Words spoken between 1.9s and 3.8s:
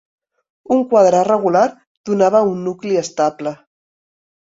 donava un nucli estable.